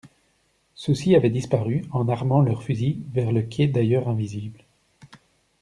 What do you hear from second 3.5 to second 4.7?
d'ailleurs invisible.